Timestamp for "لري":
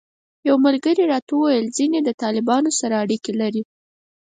3.41-3.63